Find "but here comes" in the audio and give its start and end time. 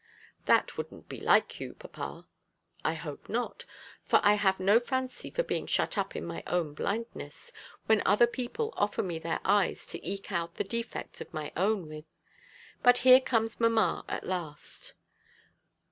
12.81-13.59